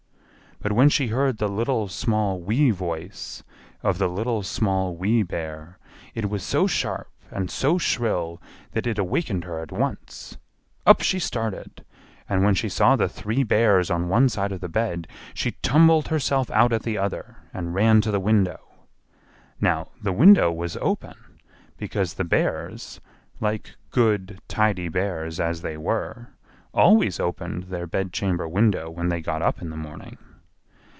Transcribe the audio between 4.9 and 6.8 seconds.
Wee Bear, it was so